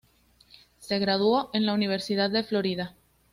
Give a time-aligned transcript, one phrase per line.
[0.79, 2.95] Se graduó en la Universidad de Florida.